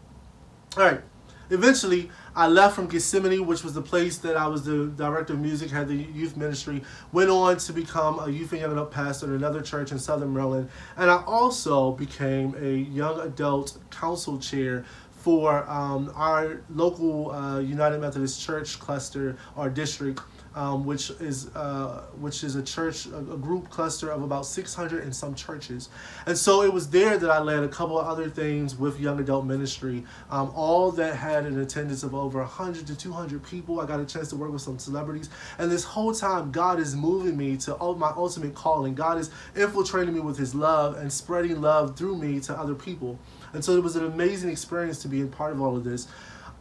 [0.79, 1.03] All right.
[1.51, 5.41] Eventually, I left from Gethsemane, which was the place that I was the director of
[5.41, 6.83] music, had the youth ministry,
[7.13, 10.33] went on to become a youth and young adult pastor at another church in Southern
[10.33, 14.85] Maryland, and I also became a young adult council chair
[15.27, 20.21] for um, our local uh, United Methodist Church cluster or district
[20.57, 25.05] um, which is uh, which is a church a, a, group cluster of about 600
[25.05, 25.91] and some churches.
[26.25, 29.21] And so it was there that i led a couple of other things with young
[29.21, 30.05] adult ministry.
[30.31, 33.81] Um, all that had an attendance of over 100 to 200 people.
[33.81, 35.29] I got a chance to work with some celebrities.
[35.59, 38.95] And this whole time god is moving me to my ultimate calling.
[38.95, 43.19] God is infiltrating me with his love and spreading love through me to other people.
[43.53, 46.09] And so it was an amazing experience to be a part of all of this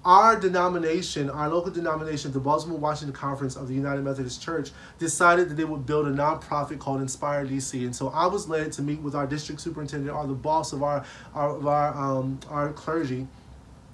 [0.05, 5.49] our denomination, our local denomination, the Baltimore Washington Conference of the United Methodist Church, decided
[5.49, 7.83] that they would build a nonprofit called Inspire DC.
[7.83, 10.83] And so I was led to meet with our district superintendent, or the boss of
[10.83, 13.27] our our of our, um, our clergy,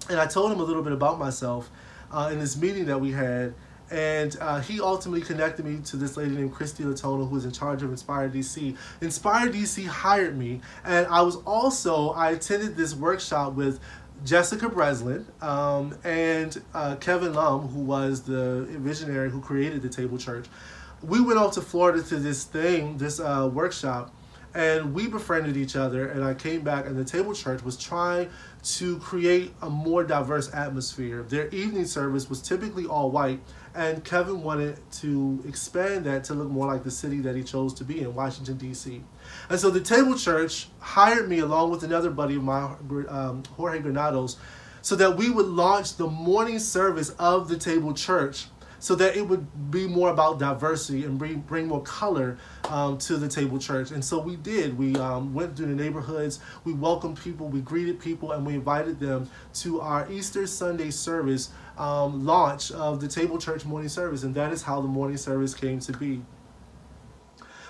[0.09, 1.71] and I told him a little bit about myself
[2.11, 3.53] uh, in this meeting that we had.
[3.89, 7.51] And uh, he ultimately connected me to this lady named Christy Latona, who is in
[7.51, 8.77] charge of Inspire DC.
[9.01, 13.81] Inspire DC hired me, and I was also I attended this workshop with
[14.23, 20.17] Jessica Breslin um, and uh, Kevin Lum, who was the visionary who created the Table
[20.17, 20.45] Church.
[21.01, 24.13] We went off to Florida to this thing, this uh, workshop,
[24.53, 26.07] and we befriended each other.
[26.07, 28.29] And I came back, and the Table Church was trying
[28.63, 31.23] to create a more diverse atmosphere.
[31.23, 33.39] Their evening service was typically all white,
[33.73, 37.73] and Kevin wanted to expand that to look more like the city that he chose
[37.75, 39.01] to be in, Washington, D.C.
[39.49, 43.79] And so the Table Church hired me along with another buddy of mine, um, Jorge
[43.79, 44.37] Granados,
[44.81, 48.47] so that we would launch the morning service of the Table Church
[48.81, 53.15] so that it would be more about diversity and bring, bring more color um, to
[53.15, 53.91] the table church.
[53.91, 54.75] And so we did.
[54.75, 58.99] We um, went through the neighborhoods, we welcomed people, we greeted people, and we invited
[58.99, 64.23] them to our Easter Sunday service um, launch of the table church morning service.
[64.23, 66.23] And that is how the morning service came to be.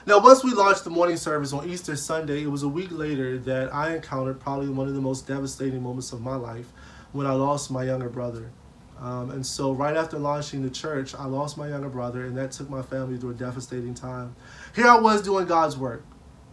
[0.07, 3.37] Now, once we launched the morning service on Easter Sunday, it was a week later
[3.37, 6.73] that I encountered probably one of the most devastating moments of my life
[7.11, 8.49] when I lost my younger brother.
[8.99, 12.51] Um, and so, right after launching the church, I lost my younger brother, and that
[12.51, 14.35] took my family through a devastating time.
[14.75, 16.03] Here I was doing God's work,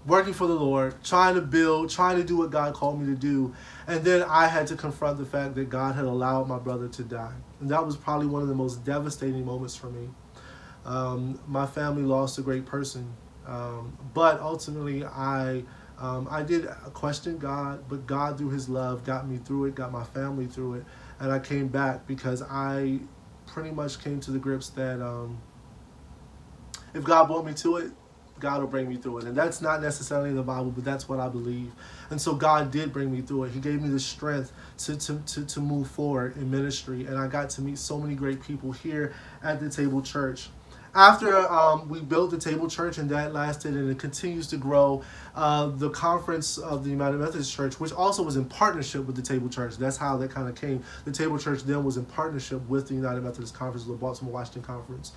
[0.07, 3.19] working for the Lord, trying to build, trying to do what God called me to
[3.19, 3.55] do.
[3.87, 7.03] And then I had to confront the fact that God had allowed my brother to
[7.03, 7.35] die.
[7.61, 10.11] And that was probably one of the most devastating moments for me.
[10.85, 13.15] Um, my family lost a great person.
[13.49, 15.65] Um, but ultimately, I.
[16.01, 19.91] Um, I did question God, but God, through His love, got me through it, got
[19.91, 20.85] my family through it
[21.21, 23.01] and I came back because I
[23.47, 25.39] pretty much came to the grips that um,
[26.95, 27.93] if God brought me to it,
[28.39, 29.25] God will bring me through it.
[29.25, 31.73] And that's not necessarily the Bible, but that's what I believe.
[32.11, 33.51] And so God did bring me through it.
[33.51, 37.07] He gave me the strength to, to, to, to move forward in ministry.
[37.07, 40.51] And I got to meet so many great people here at the Table Church.
[40.95, 45.03] After um, we built the Table Church and that lasted and it continues to grow,
[45.35, 49.23] uh, the conference of the United Methodist Church, which also was in partnership with the
[49.23, 50.83] Table Church, that's how that kind of came.
[51.05, 54.63] The Table Church then was in partnership with the United Methodist Conference, the Baltimore Washington
[54.63, 55.13] Conference.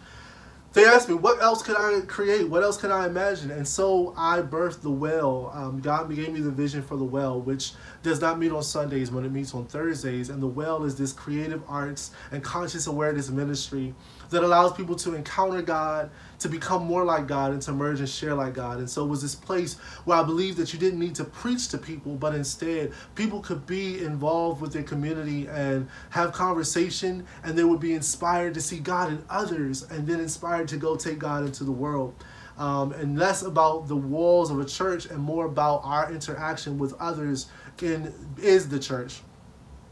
[0.73, 2.47] They asked me, what else could I create?
[2.47, 3.51] What else could I imagine?
[3.51, 5.51] And so I birthed the well.
[5.53, 9.11] Um, God gave me the vision for the well, which does not meet on Sundays
[9.11, 10.29] when it meets on Thursdays.
[10.29, 13.93] And the well is this creative arts and conscious awareness ministry
[14.31, 18.09] that allows people to encounter God, to become more like God, and to merge and
[18.09, 18.79] share like God.
[18.79, 21.67] And so it was this place where I believe that you didn't need to preach
[21.69, 27.57] to people, but instead people could be involved with their community and have conversation, and
[27.57, 31.19] they would be inspired to see God in others, and then inspired to go take
[31.19, 32.15] God into the world.
[32.57, 36.93] Um, and less about the walls of a church and more about our interaction with
[36.99, 37.47] others
[37.81, 39.21] in is the church.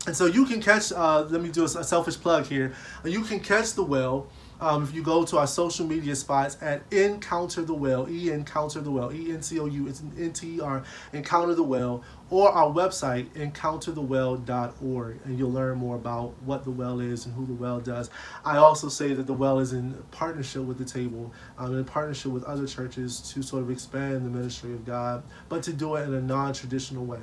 [0.07, 2.73] And so you can catch, uh, let me do a, selfish plug here.
[3.03, 4.27] You can catch the well
[4.61, 8.81] um, if you go to our social media spots at Encounter the Well, E Encounter
[8.81, 10.83] the Well, E N C O U, it's an N T E R,
[11.13, 16.99] Encounter the Well, or our website, encounterthewell.org, and you'll learn more about what the well
[16.99, 18.09] is and who the well does.
[18.43, 22.31] I also say that the well is in partnership with the table, um, in partnership
[22.33, 26.03] with other churches to sort of expand the ministry of God, but to do it
[26.03, 27.21] in a non traditional way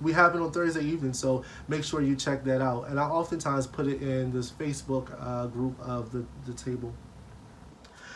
[0.00, 2.88] we have it on Thursday evening, so make sure you check that out.
[2.88, 6.92] And I oftentimes put it in this Facebook uh, group of the, the table.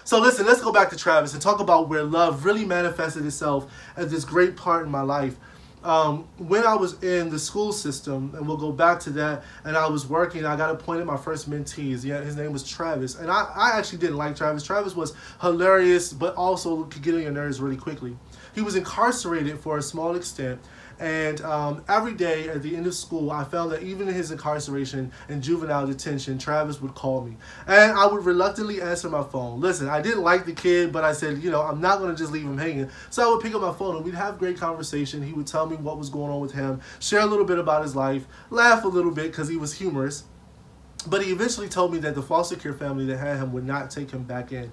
[0.05, 3.73] So listen, let's go back to Travis and talk about where love really manifested itself
[3.97, 5.37] as this great part in my life.
[5.85, 9.77] Um, when I was in the school system, and we'll go back to that, and
[9.77, 12.05] I was working, I got appointed my first mentees.
[12.05, 14.63] Yeah, his name was Travis, and I, I actually didn't like Travis.
[14.63, 18.17] Travis was hilarious, but also could get on your nerves really quickly.
[18.55, 20.61] He was incarcerated for a small extent,
[21.03, 24.31] and um, every day at the end of school, I found that even in his
[24.31, 27.37] incarceration and juvenile detention, Travis would call me.
[27.67, 29.61] And I would reluctantly answer my phone.
[29.61, 32.17] Listen, I didn't like the kid, but I said, you know, I'm not going to
[32.17, 32.89] just leave him hanging.
[33.11, 35.25] So I would pick up my phone and we'd have great conversation.
[35.25, 37.83] He would tell me what was going on with him, share a little bit about
[37.83, 40.23] his life, laugh a little bit because he was humorous.
[41.09, 43.91] But he eventually told me that the foster care family that had him would not
[43.91, 44.71] take him back in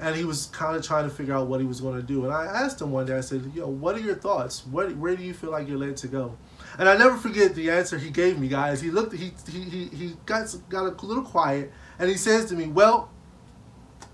[0.00, 2.24] and he was kind of trying to figure out what he was going to do.
[2.24, 4.66] And I asked him one day, I said, "Yo, what are your thoughts?
[4.66, 6.36] What, where do you feel like you're led to go?"
[6.78, 8.80] And I never forget the answer he gave me, guys.
[8.80, 12.54] He looked, he he he, he got got a little quiet, and he says to
[12.54, 13.10] me, "Well,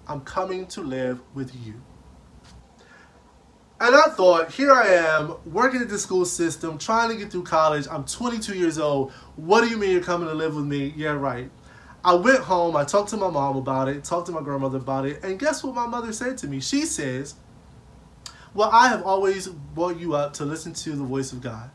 [0.09, 1.81] I'm coming to live with you."
[3.79, 7.42] And I thought, here I am, working at the school system, trying to get through
[7.42, 7.87] college.
[7.90, 9.12] I'm 22 years old.
[9.37, 10.94] What do you mean you're coming to live with me?
[10.96, 11.51] Yeah, right.
[12.07, 15.07] I went home, I talked to my mom about it, talked to my grandmother about
[15.07, 16.61] it, and guess what my mother said to me?
[16.61, 17.35] She says,
[18.55, 21.69] Well, I have always brought you up to listen to the voice of God.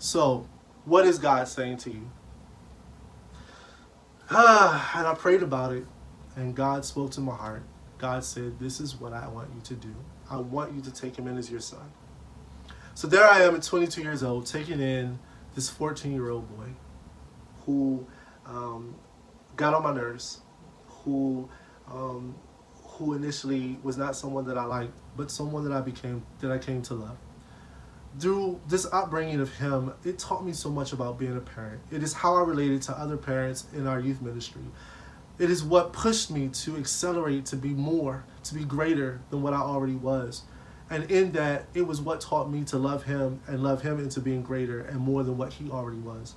[0.00, 0.48] So,
[0.84, 2.10] what is God saying to you?
[4.28, 5.86] Ah, and I prayed about it,
[6.34, 7.62] and God spoke to my heart.
[7.96, 9.94] God said, This is what I want you to do.
[10.28, 11.92] I want you to take him in as your son.
[12.94, 15.20] So there I am at 22 years old, taking in
[15.54, 16.70] this 14 year old boy
[17.66, 18.04] who
[18.46, 18.96] um,
[19.60, 20.40] got on my nerves,
[20.88, 21.48] who
[21.86, 22.34] um,
[22.74, 26.58] who initially was not someone that I liked, but someone that I became that I
[26.58, 27.16] came to love.
[28.18, 31.80] Through this upbringing of him, it taught me so much about being a parent.
[31.92, 34.62] It is how I related to other parents in our youth ministry.
[35.38, 39.52] It is what pushed me to accelerate, to be more, to be greater than what
[39.52, 40.42] I already was.
[40.90, 44.20] And in that, it was what taught me to love him and love him into
[44.20, 46.34] being greater and more than what he already was.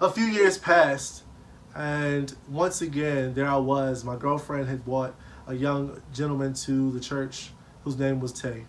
[0.00, 1.24] A few years passed,
[1.74, 4.04] and once again, there I was.
[4.04, 5.14] My girlfriend had brought
[5.46, 7.50] a young gentleman to the church
[7.84, 8.64] whose name was Tay.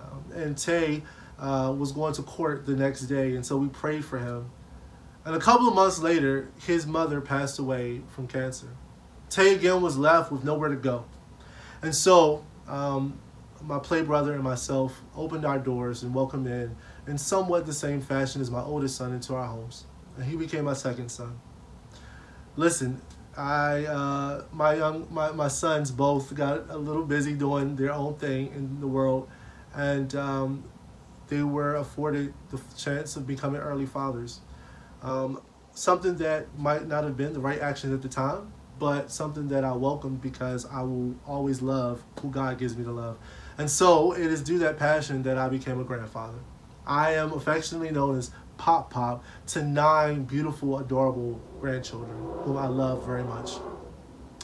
[0.00, 1.02] Um, and Tay
[1.38, 4.50] uh, was going to court the next day, and so we prayed for him.
[5.24, 8.68] And a couple of months later, his mother passed away from cancer.
[9.28, 11.04] Tay again was left with nowhere to go.
[11.82, 13.18] And so, um,
[13.62, 16.74] my play brother and myself opened our doors and welcomed in,
[17.06, 19.84] in somewhat the same fashion as my oldest son, into our homes.
[20.16, 21.38] And he became my second son.
[22.58, 23.00] Listen,
[23.36, 28.16] I uh, my young my, my sons both got a little busy doing their own
[28.16, 29.28] thing in the world,
[29.76, 30.64] and um,
[31.28, 34.40] they were afforded the chance of becoming early fathers.
[35.02, 35.40] Um,
[35.72, 39.62] something that might not have been the right action at the time, but something that
[39.62, 43.18] I welcomed because I will always love who God gives me to love.
[43.56, 46.38] And so it is due that passion that I became a grandfather.
[46.84, 53.06] I am affectionately known as Pop Pop to nine beautiful, adorable grandchildren whom I love
[53.06, 53.52] very much.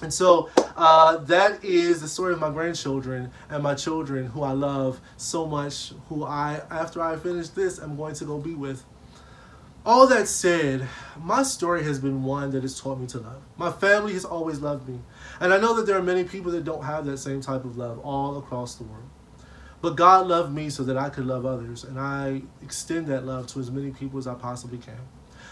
[0.03, 4.53] And so uh, that is the story of my grandchildren and my children who I
[4.53, 8.85] love so much, who I, after I finish this, I'm going to go be with
[9.87, 10.89] all that said,
[11.21, 13.43] my story has been one that has taught me to love.
[13.59, 15.01] My family has always loved me.
[15.41, 17.77] And I know that there are many people that don't have that same type of
[17.77, 19.11] love all across the world.
[19.85, 23.49] But God loved me so that I could love others, and I extend that love
[23.49, 24.97] to as many people as I possibly can.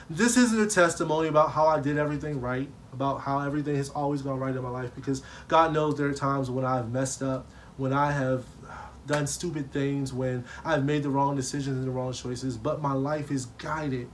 [0.08, 4.22] This isn't a testimony about how I did everything right, about how everything has always
[4.22, 7.46] gone right in my life, because God knows there are times when I've messed up,
[7.76, 8.46] when I have
[9.06, 12.94] done stupid things, when I've made the wrong decisions and the wrong choices, but my
[12.94, 14.08] life is guided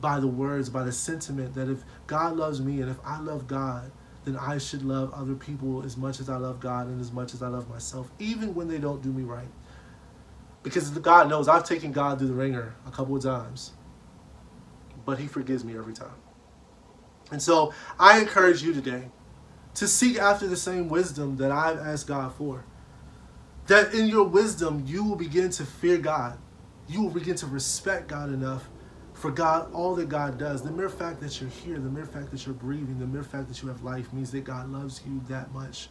[0.00, 3.46] by the words, by the sentiment that if God loves me and if I love
[3.46, 3.92] God,
[4.24, 7.34] then I should love other people as much as I love God and as much
[7.34, 9.46] as I love myself, even when they don't do me right.
[10.62, 13.72] Because God knows I've taken God through the wringer a couple of times,
[15.04, 16.14] but He forgives me every time.
[17.30, 19.10] And so I encourage you today
[19.74, 22.64] to seek after the same wisdom that I've asked God for.
[23.68, 26.38] That in your wisdom, you will begin to fear God.
[26.88, 28.68] You will begin to respect God enough
[29.20, 32.30] for God, all that God does, the mere fact that you're here, the mere fact
[32.30, 35.20] that you're breathing, the mere fact that you have life means that God loves you
[35.28, 35.90] that much.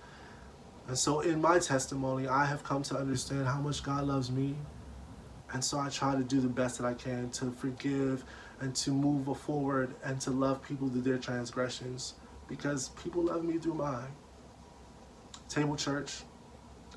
[0.90, 4.56] And so in my testimony, I have come to understand how much God loves me.
[5.54, 8.26] And so I try to do the best that I can to forgive
[8.60, 12.16] and to move forward and to love people through their transgressions
[12.48, 14.08] because people love me through mine.
[15.48, 16.24] Table Church,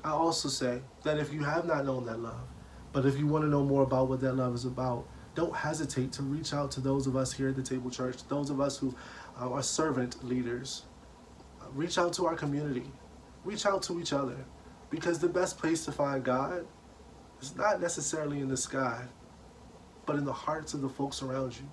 [0.03, 2.47] I also say that if you have not known that love,
[2.93, 6.11] but if you want to know more about what that love is about, don't hesitate
[6.13, 8.75] to reach out to those of us here at the Table Church, those of us
[8.75, 8.95] who
[9.39, 10.85] uh, are servant leaders.
[11.61, 12.91] Uh, reach out to our community.
[13.43, 14.37] Reach out to each other.
[14.89, 16.65] Because the best place to find God
[17.41, 19.03] is not necessarily in the sky,
[20.05, 21.67] but in the hearts of the folks around you.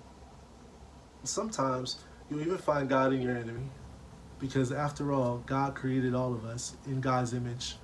[1.19, 1.99] And sometimes
[2.29, 3.69] you'll even find God in your enemy.
[4.39, 7.75] Because after all, God created all of us in God's image.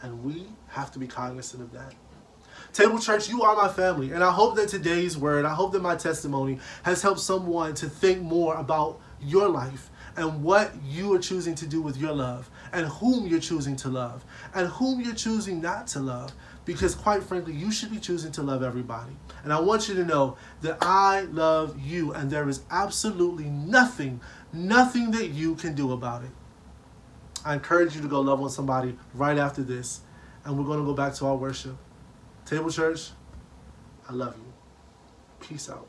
[0.00, 1.92] And we have to be cognizant of that.
[2.72, 4.12] Table Church, you are my family.
[4.12, 7.88] And I hope that today's word, I hope that my testimony has helped someone to
[7.88, 12.50] think more about your life and what you are choosing to do with your love
[12.72, 16.32] and whom you're choosing to love and whom you're choosing not to love.
[16.64, 19.12] Because quite frankly, you should be choosing to love everybody.
[19.42, 24.20] And I want you to know that I love you and there is absolutely nothing,
[24.52, 26.30] nothing that you can do about it.
[27.44, 30.00] I encourage you to go love on somebody right after this.
[30.44, 31.76] And we're going to go back to our worship.
[32.46, 33.10] Table Church,
[34.08, 34.52] I love you.
[35.40, 35.88] Peace out.